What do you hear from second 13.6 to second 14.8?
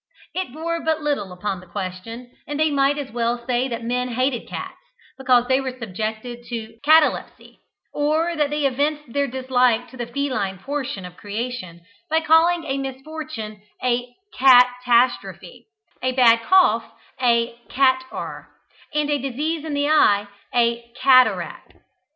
a "cat